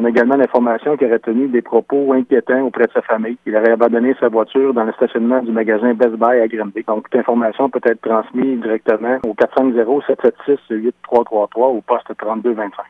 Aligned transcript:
On 0.00 0.04
a 0.06 0.08
également 0.08 0.36
l'information 0.36 0.96
qu'il 0.96 1.08
aurait 1.08 1.18
tenu 1.18 1.48
des 1.48 1.60
propos 1.60 2.14
inquiétants 2.14 2.62
auprès 2.62 2.86
de 2.86 2.92
sa 2.92 3.02
famille. 3.02 3.36
Il 3.44 3.54
aurait 3.54 3.72
abandonné 3.72 4.14
sa 4.18 4.28
voiture 4.28 4.72
dans 4.72 4.84
le 4.84 4.92
stationnement 4.92 5.42
du 5.42 5.52
magasin 5.52 5.92
Best 5.92 6.14
Buy 6.14 6.40
à 6.40 6.48
Granby. 6.48 6.84
Donc, 6.88 7.10
toute 7.10 7.20
information 7.20 7.68
peut 7.68 7.82
être 7.84 8.00
transmise 8.00 8.62
directement 8.62 9.18
au 9.26 9.34
450-776-8333 9.34 11.76
au 11.76 11.82
poste 11.82 12.16
3225. 12.16 12.82